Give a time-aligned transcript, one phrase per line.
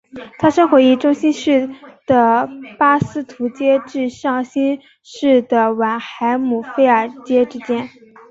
[0.39, 1.69] 它生活于中新世
[2.07, 7.87] 的巴斯图阶至上新世的晚亥姆菲尔阶之间。